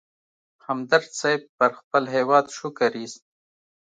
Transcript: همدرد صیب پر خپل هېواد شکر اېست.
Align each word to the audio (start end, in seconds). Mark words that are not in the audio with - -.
همدرد 0.65 1.07
صیب 1.19 1.41
پر 1.57 1.71
خپل 1.79 2.03
هېواد 2.15 2.45
شکر 2.57 2.91
اېست. 2.99 3.21